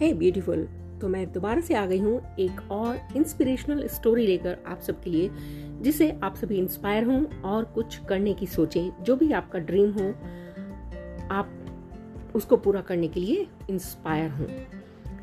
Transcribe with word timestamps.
हे 0.00 0.12
beautiful 0.14 0.68
तो 1.00 1.08
मैं 1.08 1.32
दोबारा 1.32 1.60
से 1.60 1.74
आ 1.74 1.84
गई 1.86 1.98
हूँ 1.98 2.36
एक 2.38 2.60
और 2.72 3.00
इंस्पिरेशनल 3.16 3.86
स्टोरी 3.86 4.26
लेकर 4.26 4.56
आप 4.66 4.80
सबके 4.80 5.10
लिए, 5.10 5.30
जिसे 5.82 6.10
आप 6.22 6.36
सभी 6.36 6.58
इंस्पायर 6.58 7.04
हों 7.04 7.24
और 7.40 7.64
कुछ 7.64 7.96
करने 8.08 8.34
की 8.34 8.46
सोचें, 8.46 8.90
जो 9.02 9.16
भी 9.16 9.32
आपका 9.32 9.58
ड्रीम 9.58 9.92
हो, 9.92 10.08
आप 11.30 12.32
उसको 12.34 12.56
पूरा 12.56 12.80
करने 12.80 13.08
के 13.08 13.20
लिए 13.20 13.46
इंस्पायर 13.70 14.30
हों। 14.30 14.46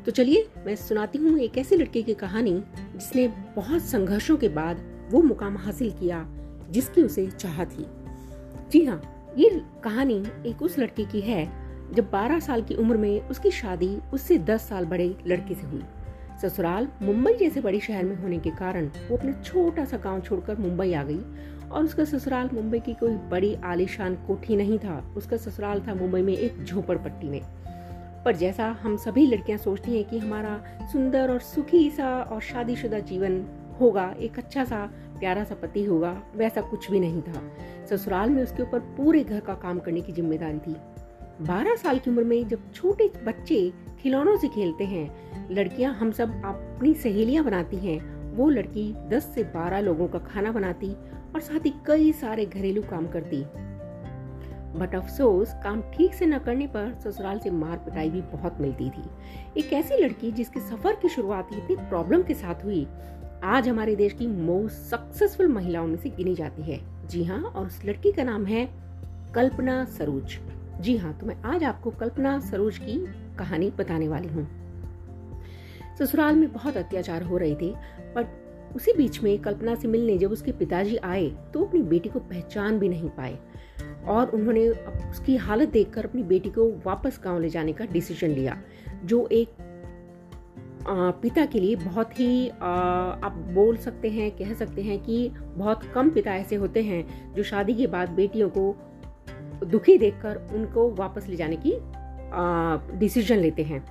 तो 0.04 0.10
चलिए, 0.10 0.48
मैं 0.66 0.76
सुनाती 0.76 1.18
हूँ 1.18 1.38
एक 1.38 1.58
ऐसे 1.58 1.76
लड़के 1.76 2.02
की 2.02 2.14
कहानी, 2.14 2.62
जिसने 2.94 3.28
बहुत 3.56 3.82
संघर्षों 3.82 4.36
के 4.36 4.48
बाद 4.48 4.84
वो 5.10 5.22
मुकाम 5.22 5.56
हासिल 5.56 5.90
किया, 5.90 6.26
जिसकी 6.70 7.02
उसे 7.02 7.26
चाह 7.30 7.64
थी। 7.64 7.86
जी 8.72 8.84
हाँ 8.84 9.02
ये 9.38 9.50
कहानी 9.84 10.24
एक 10.46 10.62
उस 10.62 10.78
लड़के 10.78 11.04
की 11.04 11.20
है 11.20 11.67
जब 11.94 12.10
12 12.10 12.40
साल 12.40 12.62
की 12.62 12.74
उम्र 12.74 12.96
में 12.96 13.20
उसकी 13.20 13.50
शादी 13.50 13.98
उससे 14.12 14.38
10 14.38 14.68
साल 14.68 14.84
बड़े 14.84 15.16
लड़के 15.26 15.54
से 15.54 15.66
हुई। 15.66 15.82
ससुराल 16.42 16.88
मुंबई 17.02 17.34
जैसे 17.34 17.60
बड़े 17.60 17.80
शहर 17.80 18.04
में 18.04 18.16
होने 18.16 18.38
के 18.38 18.50
कारण 18.50 18.86
वो 18.86 19.16
अपना 19.16 19.32
छोटा 19.42 19.84
सा 19.84 19.96
गाँव 19.96 20.20
छोड़कर 20.20 20.56
मुंबई 20.56 20.92
आ 20.92 21.02
गई 21.02 21.20
और 21.70 21.84
उसका 21.84 22.04
ससुराल 22.04 22.50
मुंबई 22.52 22.78
की 22.78 22.94
कोई 22.94 23.14
बड़ी 23.30 23.54
आलिशान 23.54 24.14
कोठी 24.14 24.56
नहीं 24.56 24.78
था। 24.78 25.14
उसका 25.16 25.36
ससुराल 25.36 25.80
था 25.80 25.94
मुंबई 25.94 26.22
में 26.22 26.32
एक 26.32 26.64
झोपड़पट्टी 26.64 27.28
में। 27.28 27.40
पर 28.24 28.36
जैसा 28.36 28.66
हम 28.82 28.96
सभी 28.96 29.26
लड़कियाँ 29.26 29.58
सोचती 29.58 29.96
हैं 29.96 30.04
कि 30.04 30.18
हमारा 30.18 30.60
सुंदर 30.92 31.30
और 31.30 31.40
सुखी 31.40 31.90
सा 31.90 32.22
और 32.22 32.40
शादीशुदा 32.40 32.98
जीवन 32.98 33.44
होगा, 33.80 34.14
एक 34.20 34.38
अच्छा 34.38 34.64
सा, 34.64 34.90
प्यारा 35.18 35.44
सा 35.44 35.54
पति 35.54 35.84
होगा, 35.84 36.22
वैसा 36.36 36.60
कुछ 36.60 36.90
भी 36.90 37.00
नहीं 37.00 37.22
था। 37.22 37.42
ससुराल 37.90 38.30
में 38.30 38.42
उसके 38.42 38.62
ऊपर 38.62 38.78
पूरे 38.78 39.24
घर 39.24 39.40
का 39.40 39.54
काम 39.54 39.78
करने 39.78 40.00
की 40.00 40.12
ज़िम्मेदारी 40.12 40.58
थी। 40.58 40.76
बारह 41.40 41.76
साल 41.76 41.98
की 41.98 42.10
उम्र 42.10 42.24
में 42.24 42.48
जब 42.48 42.72
छोटे 42.72 43.10
बच्चे 43.26 43.72
खिलौनों 44.02 44.36
से 44.36 44.48
खेलते 44.48 44.84
हैं, 44.84 45.48
लड़कियाँ 45.50 45.94
हम 45.94 46.10
सब 46.12 46.30
अपनी 46.44 46.94
सहेलियाँ 46.94 47.44
बनाती 47.44 47.76
हैं। 47.76 48.18
वो 48.36 48.48
लड़की 48.50 48.94
10 49.08 49.32
से 49.34 49.44
12 49.44 49.80
लोगों 49.80 50.08
का 50.08 50.18
खाना 50.18 50.52
बनाती 50.52 50.92
और 51.34 51.40
साथ 51.40 51.66
ही 51.66 51.72
कई 51.86 52.12
सारे 52.12 52.46
घरेलू 52.46 52.82
काम 52.82 53.06
करती। 53.06 53.44
बट 54.78 54.94
अफसोस, 54.94 55.54
काम 55.64 55.82
ठीक 55.82 56.14
से 56.14 56.26
न 56.26 56.38
करने 56.38 56.66
पर 56.66 57.00
ससुराल 57.04 57.38
से 57.38 57.50
मार 57.50 57.76
पिटाई 57.76 58.10
भी 58.10 58.20
बहुत 58.20 58.58
मिलती 58.60 58.90
थी। 58.90 59.02
एक 59.60 59.72
ऐसी 59.72 59.96
लड़की 59.96 60.32
जिसके 60.32 60.60
सफ़र 60.60 60.92
की 60.92 61.08
शुरुआत 61.08 61.48
इतनी 61.52 61.76
प्रॉब्लम 61.76 62.22
के 62.22 62.34
साथ 62.34 62.64
हुई, 62.64 62.86
आज 63.44 63.68
हमारे 63.68 63.96
देश 63.96 64.12
की 64.12 64.26
मोस्ट 64.26 64.76
सक्सेसफुल 64.76 65.48
महिलाओं 65.48 65.86
में 65.86 65.96
से 65.96 66.10
गिनी 66.10 66.34
जाती 66.34 66.62
है। 66.62 67.08
जी 67.08 67.24
हाँ 67.24 67.42
और 67.42 67.66
उस 67.66 67.84
लड़की 67.84 68.12
का 68.12 68.24
नाम 68.24 68.46
है 68.46 68.68
कल्पना 69.34 69.84
सरोज। 69.84 70.38
जी 70.80 70.96
हाँ 70.96 71.12
तो 71.18 71.26
मैं 71.26 71.36
आज 71.42 71.64
आपको 71.64 71.90
कल्पना 71.90 72.38
सरोज 72.40 72.78
की 72.78 72.94
कहानी 73.38 73.70
बताने 73.70 74.08
वाली 74.08 74.28
हूँ। 74.28 74.46
ससुराल 75.98 76.36
में 76.36 76.52
बहुत 76.52 76.76
अत्याचार 76.76 77.22
हो 77.22 77.36
रहे 77.36 77.54
थे 77.54 77.70
बट 78.16 78.76
उसी 78.76 78.92
बीच 78.92 79.22
में 79.22 79.38
कल्पना 79.38 79.74
से 79.74 79.88
मिलने 79.88 80.18
जब 80.18 80.32
उसके 80.32 80.52
पिताजी 80.52 80.96
आए 80.96 81.26
तो 81.54 81.64
अपनी 81.64 81.82
बेटी 81.82 82.08
को 82.08 82.18
पहचान 82.18 82.78
भी 82.78 82.88
नहीं 82.88 83.08
पाए 83.08 83.38
और 84.06 84.30
उन्होंने 84.30 84.68
उसकी 85.10 85.36
हालत 85.36 85.68
देखकर 85.68 86.06
अपनी 86.06 86.22
बेटी 86.22 86.50
को 86.50 86.70
वापस 86.86 87.20
गाँव 87.24 87.40
ले 87.40 87.48
जाने 87.48 87.72
का 87.72 87.84
डिसीज़न 87.84 88.28
लिया, 88.28 88.60
जो 89.04 89.26
एक 89.32 89.56
पिता 91.22 91.44
के 91.46 91.60
लिए 91.60 91.76
बहुत 91.76 92.20
ही 92.20 92.48
आप 92.48 93.44
बोल 93.54 93.76
सकते 93.76 94.10
हैं, 94.10 94.30
कह 94.30 94.54
सकते 94.54 94.82
हैं 94.82 94.98
कि 95.00 95.28
बहुत 95.56 95.84
कम 95.84 96.10
पिता 96.10 96.34
ऐसे 96.34 96.56
होते 96.56 96.82
हैं, 96.82 97.34
जो 97.34 97.42
शादी 97.42 97.74
के 97.74 97.86
बाद 97.86 98.10
बेटियों 98.10 98.48
को 98.48 98.76
दुखी 99.64 99.98
देखकर 99.98 100.40
उनको 100.52 100.90
वापस 100.90 101.26
ले 101.28 101.36
जाने 101.36 101.56
की 101.56 101.74
डिसीज़न 102.98 103.36
लेते 103.36 103.62
हैं। 103.62 103.84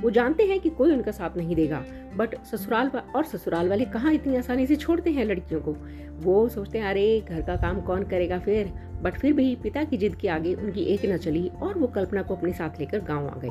वो 0.00 0.10
जानते 0.10 0.44
हैं 0.44 0.60
कि 0.60 0.70
कोई 0.70 0.92
उनका 0.92 1.10
साथ 1.10 1.36
नहीं 1.36 1.54
देगा 1.56 1.84
बट 2.16 2.34
ससुराल 2.44 2.90
और 3.16 3.24
ससुराल 3.24 3.68
वाले 3.68 3.84
कहाँ 3.84 4.12
इतनी 4.12 4.36
आसानी 4.36 4.66
से 4.66 4.76
छोड़ते 4.76 5.10
हैं 5.10 5.24
लड़कियों 5.24 5.60
को? 5.60 5.76
वो 6.20 6.48
सोचते 6.48 6.78
हैं, 6.78 6.86
अरे, 6.86 7.20
घर 7.20 7.42
का 7.42 7.56
काम 7.56 7.80
कौन 7.80 8.02
करेगा 8.02 8.38
फिर? 8.38 8.72
बट 9.02 9.18
फिर 9.18 9.32
भी 9.32 9.54
पिता 9.56 9.84
की 9.84 9.96
जिद 9.96 10.14
के 10.14 10.28
आगे 10.28 10.54
उनकी 10.54 10.82
एक 10.82 11.04
न 11.04 11.16
चली 11.16 11.48
और 11.62 11.78
वो 11.78 11.86
कल्पना 11.86 12.22
को 12.22 12.36
अपने 12.36 12.52
साथ 12.52 12.80
लेकर 12.80 13.00
गाँव 13.00 13.26
आ 13.28 13.38
गई। 13.38 13.50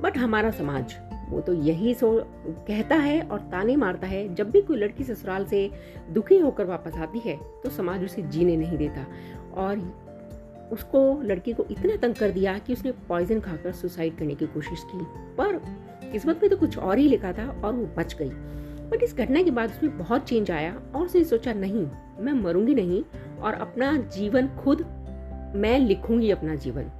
बट 0.00 0.18
हमारा 0.18 0.50
समाज, 0.50 0.94
वो 1.30 1.40
तो 1.40 1.52
यही 1.52 1.94
सो, 1.94 2.24
कहता 2.68 2.94
है 2.94 3.20
और 3.22 3.38
ताने 3.40 3.76
मारता 3.76 4.06
है, 4.06 4.34
जब 4.34 4.50
भी 4.50 4.60
कोई 4.62 4.76
लड़की 4.76 5.04
ससुराल 5.04 5.44
से 5.44 5.70
दुखी 6.10 6.38
होकर 6.38 6.64
वापस 6.64 6.94
आती 6.94 7.18
है 7.18 7.36
तो 7.64 7.70
समाज 7.70 8.04
उसे 8.04 8.22
जीने 8.22 8.56
नहीं 8.56 8.78
देता। 8.78 9.06
और 9.54 9.78
उसको 10.72 11.00
लड़की 11.22 11.52
को 11.52 11.64
इतना 11.70 11.96
तंग 11.96 12.14
कर 12.14 12.30
दिया 12.30 12.56
कि 12.58 12.72
उसने 12.72 12.92
पॉइजन 13.08 13.40
खाकर 13.40 13.72
सुसाइड 13.72 14.16
करने 14.18 14.34
की 14.34 14.46
कोशिश 14.46 14.82
की। 14.86 15.04
पर 15.36 15.60
किस्मत 16.12 16.40
में 16.42 16.50
तो 16.50 16.56
कुछ 16.56 16.78
और 16.78 16.98
ही 16.98 17.08
लिखा 17.08 17.32
था 17.32 17.48
और 17.64 17.72
वो 17.72 17.86
बच 17.96 18.14
गई। 18.14 18.30
बट 18.90 19.02
इस 19.02 19.14
घटना 19.14 19.42
के 19.42 19.50
बाद 19.50 19.70
उसमें 19.70 19.96
बहुत 19.98 20.28
चेंज 20.28 20.50
आया 20.50 20.74
और 20.94 21.04
उसने 21.04 21.22
सोचा, 21.24 21.52
नहीं, 21.52 21.86
मैं 22.20 22.32
मरूँगी 22.32 22.74
नहीं 22.74 23.02
और 23.38 23.54
अपना 23.54 23.96
जीवन 23.96 24.48
खुद 24.56 24.84
मैं 25.56 25.78
लिखूँगी 25.78 26.30
अपना 26.30 26.54
जीवन। 26.56 26.90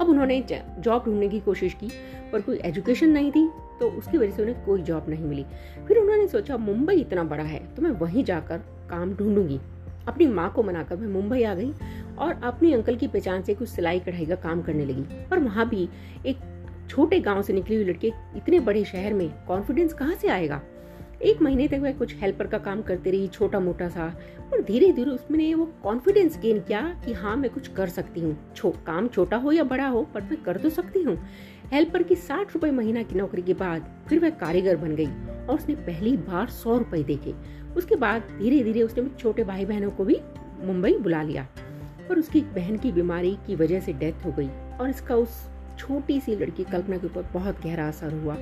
अब 0.00 0.08
उन्होंने 0.08 0.40
जॉब 0.50 1.04
ढूँढने 1.04 1.28
की 1.28 1.40
कोशिश 1.40 1.74
की, 1.74 1.90
पर 2.32 2.40
कोई 2.40 2.58
एजुकेशन 2.64 3.10
नहीं 3.10 3.30
थी 3.32 3.48
तो 3.80 3.88
उसकी 3.90 4.18
वजह 4.18 4.30
से 4.30 4.42
उन्हें 4.42 4.64
कोई 4.64 4.82
जॉब 4.82 5.08
नहीं 5.08 5.24
मिली। 5.24 5.44
फिर 5.86 5.98
उन्होंने 5.98 6.26
सोचा, 6.28 6.56
मुंबई 6.56 6.94
इतना 6.96 7.24
बड़ा 7.24 7.44
है 7.44 7.60
तो 7.74 7.82
मैं 7.82 7.90
वहीं 7.90 8.24
जाकर 8.24 8.58
काम 8.90 9.14
ढूंढूँगी। 9.14 9.58
अपनी 10.08 10.26
माँ 10.26 10.50
को 10.52 10.62
मनाकर 10.62 10.96
मैं 10.96 11.08
मुंबई 11.08 11.42
आ 11.42 11.54
गई 11.54 11.72
और 12.18 12.40
अपनी 12.44 12.72
अंकल 12.72 12.96
की 12.96 13.06
पहचान 13.06 13.42
से 13.42 13.54
कुछ 13.54 13.68
सिलाई 13.68 14.00
कढ़ाई 14.00 14.26
का 14.26 14.34
काम 14.34 14.62
करने 14.62 14.84
लगी। 14.84 15.02
पर 15.30 15.38
वहाँ 15.38 15.68
भी 15.68 15.88
एक 16.26 16.38
छोटे 16.90 17.20
गाँव 17.20 17.42
से 17.42 17.52
निकली 17.52 17.76
हुई 17.76 17.84
लड़की 17.84 18.12
इतने 18.36 18.60
बड़े 18.60 18.84
शहर 18.84 19.12
में 19.12 19.28
कॉन्फिडेंस 19.46 19.92
कहाँ 19.92 20.14
से 20.14 20.28
आएगा? 20.28 20.60
एक 21.22 21.42
महीने 21.42 21.68
तक 21.68 21.78
वह 21.78 21.92
कुछ 21.92 22.14
हेल्पर 22.16 22.46
का 22.46 22.58
काम 22.58 22.82
करती 22.82 23.10
रही 23.10 23.28
छोटा 23.28 23.60
मोटा 23.60 23.88
सा 23.88 24.06
और 24.52 24.62
धीरे 24.62 24.92
धीरे 24.92 25.10
उसमें 25.10 25.54
वो 25.54 25.64
कॉन्फिडेंस 25.82 26.38
गेन 26.38 26.60
किया 26.60 26.80
कि 27.06 27.12
हाँ 27.12 27.36
मैं 27.36 27.50
कुछ 27.50 27.68
कर 27.68 27.88
सकती 27.88 28.20
हूँ। 28.20 28.36
छो, 28.56 28.70
काम 28.86 29.08
छोटा 29.08 29.36
हो 29.36 29.52
या 29.52 29.64
बड़ा 29.64 29.86
हो 29.86 30.02
पर 30.14 30.22
मैं 30.22 30.42
कर 30.42 30.56
तो 30.56 30.70
सकती 30.70 31.02
हूँ। 31.02 31.18
हेल्पर 31.72 32.02
की 32.02 32.14
साठ 32.14 32.54
रुपए 32.54 32.70
महीना 32.70 33.02
की 33.02 33.14
नौकरी 33.14 33.42
के 33.42 33.54
बाद 33.54 33.90
फिर 34.08 34.18
वह 34.18 34.30
कारीगर 34.30 34.76
बन 34.76 34.94
गई। 34.94 35.08
और 35.44 35.54
उसने 35.54 35.74
पहली 35.76 36.16
बार 36.18 36.48
सौ 36.52 36.76
रुपए 36.78 37.02
देखे। 37.04 37.34
उसके 37.76 37.96
बाद 37.96 38.28
धीरे 38.38 38.62
धीरे 38.64 38.82
उसने 38.82 39.08
छोटे 39.18 39.44
भाई 39.44 39.64
बहनों 39.64 39.90
को 39.90 40.04
भी 40.04 40.20
मुंबई 40.62 40.96
बुला 40.98 41.22
लिया 41.22 41.46
पर 42.08 42.18
उसकी 42.18 42.40
बहन 42.54 42.76
की 42.78 42.92
बीमारी 42.92 43.36
की 43.46 43.54
वजह 43.56 43.80
से 43.80 43.92
डेथ 43.94 44.24
हो 44.24 44.32
गई 44.32 44.48
और 44.80 44.90
इसका 44.90 45.16
उस 45.16 45.42
छोटी 45.78 46.20
सी 46.20 46.34
लड़की 46.36 46.64
कल्पना 46.64 46.96
के 46.96 47.06
ऊपर 47.06 47.22
बहुत 47.32 47.62
गहरा 47.62 47.86
असर 47.88 48.12
हुआ। 48.14 48.36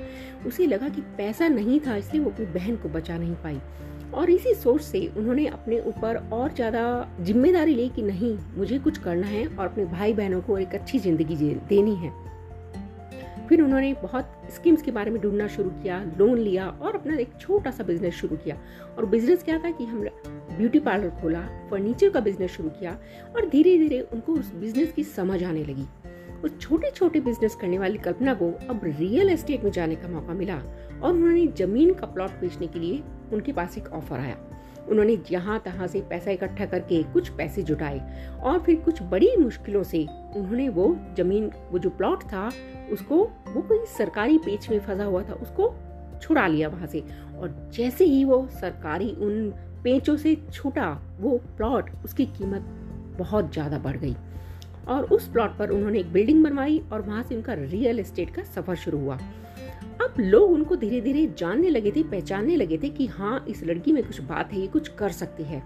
उसे 0.47 0.67
लगा 0.67 0.89
कि 0.89 1.01
पैसा 1.17 1.49
नहीं 1.49 1.79
था, 1.81 1.97
इसलिए 1.97 2.23
वो 2.23 2.31
अपनी 2.31 2.47
बहन 2.49 2.77
को 2.77 2.89
बचा 2.89 3.17
नहीं 3.19 3.35
पाई। 3.35 3.61
और 4.15 4.31
इसी 4.31 4.53
सोच 4.55 4.83
से 4.83 5.07
उन्होंने 5.17 5.47
अपने 5.49 5.79
ऊपर 5.81 6.17
और 6.33 6.53
ज़्यादा 6.55 6.83
ज़िम्मेदारी 7.21 7.75
ली 7.75 7.89
कि 7.89 8.03
नहीं, 8.03 8.37
मुझे 8.57 8.79
कुछ 8.79 8.99
करना 8.99 9.27
है 9.27 9.47
और 9.47 9.67
अपने 9.67 9.85
भाई 9.85 10.13
बहनों 10.13 10.41
को 10.41 10.59
एक 10.59 10.75
अच्छी 10.75 10.99
ज़िंदगी 10.99 11.37
देनी 11.69 11.95
है। 11.95 12.13
फिर 13.53 13.61
उन्होंने 13.63 13.93
बहुत 13.95 14.29
स्कीम्स 14.51 14.83
के 14.83 14.91
बारे 14.91 15.11
में 15.11 15.21
ढूंढना 15.23 15.47
शुरू 15.47 15.71
किया 15.71 15.99
लोन 16.19 16.39
लिया 16.39 16.69
और 16.83 16.95
अपना 16.95 17.17
एक 17.17 17.33
छोटा 17.41 17.71
सा 17.71 17.85
बिज़नेस 17.85 18.15
शुरू 18.15 18.37
किया। 18.37 18.57
और 18.99 19.07
बिज़नेस 19.07 19.43
क्या 19.43 19.59
था 19.59 19.71
कि 19.71 19.85
हम 19.85 20.05
ब्यूटी 20.57 20.79
पार्लर 20.79 21.11
खोला 21.21 21.41
फर्नीचर 21.71 22.11
का 22.11 22.21
बिज़नेस 22.21 22.51
शुरू 22.51 22.69
किया 22.69 22.93
और 23.37 23.49
धीरे 23.49 23.77
धीरे 23.79 24.01
उनको 24.01 24.33
उस 24.33 24.53
बिज़नेस 24.55 24.93
की 24.93 25.05
समझ 25.05 25.43
आने 25.45 25.65
लगी। 25.65 25.87
उस 26.45 26.59
छोटे 26.61 26.91
छोटे 26.91 27.21
बिज़नेस 27.21 27.55
करने 27.55 27.79
वाली 27.79 27.99
कल्पना 27.99 28.35
को 28.35 28.51
अब 28.71 28.81
रियल 28.85 29.31
एस्टेट 29.31 29.65
में 29.65 29.71
जाने 29.71 29.97
का 29.97 30.09
मौका 30.09 30.35
मिला 30.35 30.57
और 31.03 31.13
उन्होंने 31.13 31.47
ज़मीन 31.47 31.93
का 31.95 32.07
प्लॉट 32.07 32.31
बेचने 32.31 32.67
के 32.67 32.79
लिए 32.79 33.03
उनके 33.33 33.53
पास 33.53 33.79
एक 33.79 33.89
ऑफ़र 33.89 34.19
आया। 34.19 34.37
उन्होंने 34.91 35.17
जहाँ 35.31 35.59
तहां 35.65 35.89
से 35.89 36.01
पैसा 36.01 36.31
इकट्ठा 36.31 36.67
करके 36.67 37.03
कुछ 37.03 37.29
पैसे 37.29 37.63
जुटाए 37.63 38.01
और 38.43 38.59
फिर 38.59 38.77
कुछ 38.77 39.03
बड़ी 39.03 39.37
मुश्किलों 39.37 39.83
से 39.83 40.07
उन्होंने 40.37 40.69
वो 40.69 40.97
ज़मीन, 41.17 41.51
वो 41.71 41.79
जो 41.79 41.91
प्लॉट 41.91 42.23
था, 42.23 42.51
उसको, 42.93 43.17
वो 43.49 43.63
कोई 43.63 43.85
सरकारी 43.87 44.39
पेच 44.39 44.69
में 44.71 44.81
फंसा 44.81 45.05
हुआ 45.05 45.23
था, 45.23 45.33
उसको 45.33 45.75
छुड़ा 46.23 46.47
लिया 46.47 46.69
वहाँ 46.69 46.87
से। 46.87 47.05
और 47.39 47.71
जैसे 47.75 48.05
ही 48.05 48.25
वो 48.25 48.49
सरकारी 48.61 49.11
उन 49.13 49.51
पेचों 49.85 50.17
से 50.17 50.37
छूटा, 50.53 51.17
वो 51.21 51.39
प्लॉट, 51.57 51.91
उसकी 52.05 52.27
कीमत 52.27 52.63
बहुत 53.19 53.53
ज़्यादा 53.53 53.79
बढ़ 53.79 53.97
गई। 53.97 54.17
और 54.89 55.05
उस 55.05 55.29
प्लॉट 55.29 55.57
पर 55.59 55.71
उन्होंने 55.71 55.99
एक 55.99 56.13
बिल्डिंग 56.13 56.45
बनवाई 56.45 56.83
और 56.93 57.03
वहाँ 57.03 57.23
से 57.23 57.37
उनका 57.37 57.55
रियल 57.55 58.01
एस्टेट 58.01 58.31
का 58.31 58.43
सफ़र 58.43 58.75
शुरू 58.75 58.99
हुआ। 58.99 59.19
अब 60.03 60.15
लोग 60.21 60.51
उनको 60.51 60.77
धीरे 60.77 61.01
धीरे 61.01 61.27
जानने 61.39 61.71
लगे 61.71 61.91
थे, 61.91 62.03
पहचानने 62.03 62.57
लगे 62.57 62.79
थे 62.79 62.89
कि 62.89 63.07
हाँ 63.07 63.45
इस 63.49 63.63
लड़की 63.65 63.93
में 63.93 64.03
कुछ 64.07 64.21
बात 64.21 64.53
है, 64.53 64.61
ये 64.61 64.67
कुछ 64.67 64.89
कर 64.89 65.13
सकती 65.13 65.43
है। 65.43 65.63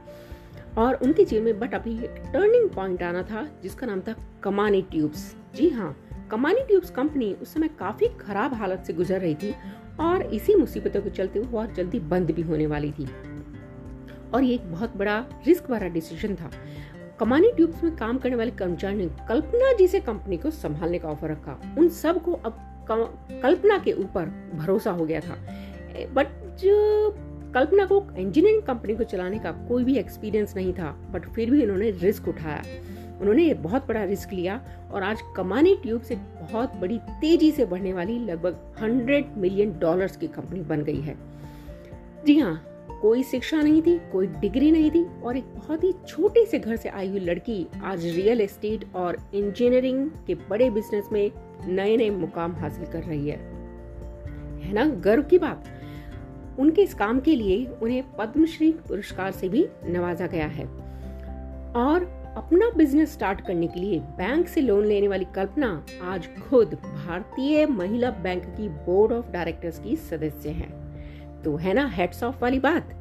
और 0.78 0.94
उनके 0.94 1.24
जीवन 1.24 1.44
में 1.44 1.58
बट 1.58 1.74
अभी 1.74 1.98
टर्निंग 2.32 2.68
पॉइंट 2.70 3.02
आना 3.02 3.22
था, 3.22 3.46
जिसका 3.62 3.86
नाम 3.86 4.00
था 4.00 4.14
कमानी 4.42 4.82
ट्यूब्स। 4.82 5.34
जी 5.54 5.68
हाँ 5.68 5.96
कमानी 6.30 6.60
ट्यूब्स 6.60 6.90
कंपनी 6.90 7.32
उस 7.32 7.54
समय 7.54 7.68
काफ़ी 7.68 8.08
खराब 8.20 8.54
हालत 8.54 8.84
से 8.86 8.92
गुजर 8.92 9.20
रही 9.20 9.34
थी 9.34 9.54
और 10.00 10.22
इसी 10.22 10.54
मुसीबतों 10.54 11.02
के 11.02 11.10
चलते 11.10 11.40
वो 11.40 11.46
बहुत 11.46 11.74
जल्दी 11.74 11.98
बंद 12.00 12.30
भी 12.30 12.42
होने 12.42 12.66
वाली 12.66 12.92
थी। 12.92 13.08
और 14.34 14.42
ये 14.42 14.54
एक 14.54 14.70
बहुत 14.72 14.96
बड़ा 14.96 15.18
रिस्क 15.46 15.70
भरा 15.70 15.88
डिसीज़न 15.88 16.34
था। 16.34 16.50
कमानी 17.20 17.52
ट्यूब्स 17.52 17.84
में 17.84 17.96
काम 17.96 18.18
करने 18.18 18.36
वाले 18.36 18.50
कर्मचारी 18.50 18.96
ने 18.96 19.06
कल्पना 19.28 19.72
जी 19.72 19.86
से 19.88 20.00
कंपनी 20.00 20.36
को 20.36 20.50
संभालने 20.50 20.98
का 20.98 21.08
ऑफ़र 21.08 21.30
रखा। 21.30 21.60
उन 21.78 21.88
सबको 21.88 22.32
अब 22.32 22.75
कल्पना 22.90 23.78
के 23.78 23.92
ऊपर 23.92 24.26
भरोसा 24.54 24.90
हो 24.90 25.06
गया 25.06 25.20
था। 25.20 25.36
बट 26.12 26.26
कल्पना 27.54 27.84
को 27.86 28.02
इंजीनियरिंग 28.16 28.62
कंपनी 28.62 28.94
को 28.94 29.04
चलाने 29.04 29.38
का 29.38 29.52
कोई 29.68 29.84
भी 29.84 29.96
एक्सपीरियंस 29.98 30.56
नहीं 30.56 30.72
था 30.72 30.90
बट 31.12 31.28
फिर 31.28 31.50
भी 31.50 31.62
उन्होंने 31.62 31.90
रिस्क 31.90 32.28
उठाया। 32.28 32.62
उन्होंने 33.20 33.54
बहुत 33.54 33.86
बड़ा 33.88 34.04
रिस्क 34.04 34.32
लिया 34.32 34.60
और 34.92 35.02
आज 35.02 35.20
कमानी 35.36 35.74
ट्यूब 35.76 36.02
से 36.02 36.16
बहुत 36.16 36.74
बड़ी 36.74 36.98
तेज़ी 37.20 37.50
से 37.52 37.64
बढ़ने 37.66 37.92
वाली 37.92 38.18
लगभग 38.18 38.74
100 38.80 39.36
मिलियन 39.36 39.78
डॉलर्स 39.78 40.16
की 40.16 40.26
कंपनी 40.28 40.60
बन 40.60 40.82
गई 40.82 41.00
है। 41.00 41.16
जी 42.26 42.38
हाँ 42.38 42.54
कोई 42.90 43.22
शिक्षा 43.22 43.62
नहीं 43.62 43.82
थी, 43.82 43.98
कोई 44.12 44.26
डिग्री 44.26 44.70
नहीं 44.70 44.90
थी 44.90 45.22
और 45.22 45.36
एक 45.36 45.44
बहुत 45.44 45.84
ही 45.84 45.94
छोटे 46.08 46.46
से 46.46 46.58
घर 46.58 46.76
से 46.76 46.88
आई 46.88 47.08
हुई 47.08 47.20
लड़की 47.20 47.66
आज 47.84 48.04
रियल 48.04 48.40
एस्टेट 48.40 48.94
और 48.94 49.16
इंजीनियरिंग 49.34 50.10
के 50.26 50.34
बड़े 50.34 50.70
बिज़नेस 50.70 51.08
में 51.12 51.30
नए 51.66 51.96
नए 51.96 52.10
मुकाम 52.10 52.52
हासिल 52.52 52.86
कर 52.86 53.02
रही 53.02 53.28
है। 53.28 53.36
है 54.62 54.72
ना, 54.72 54.84
गर्व 54.84 55.22
की 55.22 55.38
बात। 55.38 55.64
उनके 56.58 56.82
इस 56.82 56.94
काम 56.94 57.20
के 57.20 57.36
लिए 57.36 57.66
उन्हें 57.66 58.16
पद्मश्री 58.16 58.72
पुरस्कार 58.72 59.30
से 59.30 59.48
भी 59.48 59.68
नवाजा 59.86 60.26
गया 60.26 60.46
है। 60.46 60.64
और 61.72 62.16
अपना 62.36 62.70
बिज़नेस 62.76 63.12
स्टार्ट 63.12 63.40
करने 63.40 63.66
के 63.66 63.80
लिए 63.80 63.98
बैंक 63.98 64.48
से 64.48 64.60
लोन 64.60 64.84
लेने 64.84 65.08
वाली 65.08 65.24
कल्पना 65.24 65.86
आज 66.02 66.28
खुद 66.50 66.74
भारतीय 66.74 67.66
महिला 67.66 68.10
बैंक 68.10 68.44
की 68.44 68.68
बोर्ड 68.68 69.12
ऑफ़ 69.12 69.30
डायरेक्टर्स 69.30 69.78
की 69.78 69.96
सदस्य 69.96 70.48
हैं। 70.48 70.85
तो 71.44 71.56
है 71.56 71.74
ना 71.74 71.86
हेड्स 71.88 72.22
ऑफ़ 72.22 72.36
वाली 72.42 72.58
बात। 72.58 72.92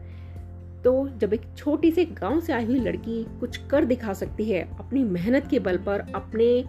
तो 0.83 1.07
जब 1.17 1.33
एक 1.33 1.41
छोटी 1.57 1.91
से 1.91 2.05
गाँव 2.05 2.39
से 2.39 2.53
आई 2.53 2.65
हुई 2.65 2.79
लड़की 2.79 3.23
कुछ 3.39 3.57
कर 3.67 3.85
दिखा 3.85 4.13
सकती 4.13 4.45
है, 4.45 4.61
अपनी 4.79 5.03
मेहनत 5.03 5.47
के 5.47 5.59
बल 5.59 5.77
पर, 5.77 6.05
अपने 6.15 6.63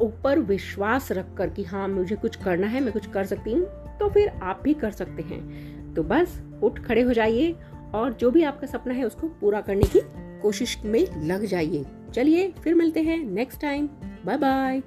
ऊपर 0.00 0.38
विश्वास 0.38 1.12
रखकर 1.12 1.50
कि 1.50 1.64
हाँ 1.64 1.86
मुझे 1.88 2.16
कुछ 2.16 2.36
करना 2.36 2.66
है, 2.66 2.80
मैं 2.80 2.92
कुछ 2.92 3.06
कर 3.06 3.24
सकती 3.24 3.52
हूँ 3.52 3.66
तो 3.98 4.08
फिर 4.08 4.28
आप 4.28 4.60
भी 4.64 4.74
कर 4.74 4.90
सकते 4.90 5.22
हैं। 5.22 5.94
तो 5.94 6.02
बस, 6.02 6.40
उठ 6.62 6.78
खड़े 6.78 7.02
हो 7.02 7.12
जाइए 7.12 7.54
और 7.94 8.12
जो 8.12 8.30
भी 8.30 8.42
आपका 8.42 8.66
सपना 8.66 8.94
है 8.94 9.04
उसको 9.04 9.28
पूरा 9.40 9.60
करने 9.60 9.86
की 9.86 10.00
कोशिश 10.42 10.78
में 10.84 11.06
लग 11.26 11.44
जाइए। 11.44 11.84
चलिए, 12.14 12.50
फिर 12.62 12.74
मिलते 12.74 13.02
हैं 13.02 13.18
नेक्स्ट 13.24 13.60
टाइम 13.60 13.88
बाय 14.26 14.36
बाय 14.36 14.82